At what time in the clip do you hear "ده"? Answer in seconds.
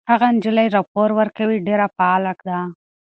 2.47-2.59